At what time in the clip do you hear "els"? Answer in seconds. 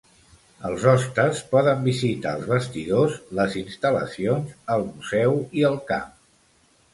0.67-0.85, 2.37-2.47